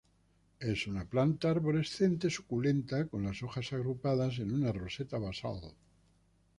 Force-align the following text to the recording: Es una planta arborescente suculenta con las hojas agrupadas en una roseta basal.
Es 0.69 0.87
una 0.87 1.05
planta 1.05 1.51
arborescente 1.51 2.31
suculenta 2.31 3.05
con 3.05 3.21
las 3.23 3.43
hojas 3.43 3.71
agrupadas 3.71 4.39
en 4.39 4.51
una 4.51 4.71
roseta 4.71 5.19
basal. 5.19 5.75